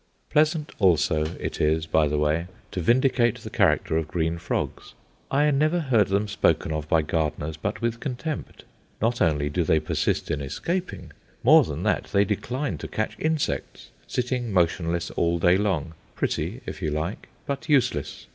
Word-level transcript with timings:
Pleasant 0.31 0.71
also 0.79 1.25
it 1.39 1.61
is, 1.61 1.85
by 1.85 2.07
the 2.07 2.17
way, 2.17 2.47
to 2.71 2.81
vindicate 2.81 3.37
the 3.41 3.51
character 3.51 3.97
of 3.97 4.07
green 4.07 4.39
frogs. 4.39 4.95
I 5.29 5.51
never 5.51 5.79
heard 5.79 6.07
them 6.07 6.27
spoken 6.27 6.71
of 6.71 6.89
by 6.89 7.03
gardeners 7.03 7.55
but 7.55 7.83
with 7.83 7.99
contempt. 7.99 8.65
Not 8.99 9.21
only 9.21 9.47
do 9.47 9.63
they 9.63 9.79
persist 9.79 10.31
in 10.31 10.41
escaping; 10.41 11.11
more 11.43 11.63
than 11.63 11.83
that, 11.83 12.05
they 12.05 12.25
decline 12.25 12.79
to 12.79 12.87
catch 12.87 13.13
insects, 13.19 13.91
sitting 14.07 14.51
motionless 14.51 15.11
all 15.11 15.37
day 15.37 15.55
long 15.55 15.93
pretty, 16.15 16.61
if 16.65 16.81
you 16.81 16.89
like, 16.89 17.29
but 17.45 17.69
useless. 17.69 18.25